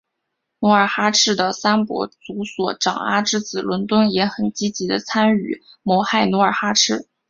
[0.61, 7.07] 努尔哈赤的三伯祖索长阿之子龙敦也很积极地参与谋害努尔哈赤。